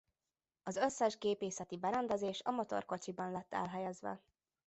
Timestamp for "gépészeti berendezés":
1.17-2.41